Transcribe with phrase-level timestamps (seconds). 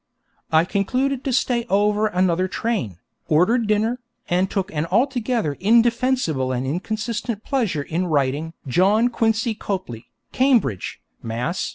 [0.51, 6.65] I concluded to stay over another train, ordered dinner, and took an altogether indefensible and
[6.65, 11.69] inconsistent pleasure in writing 'John Quincy Copley, Cambridge, Mass.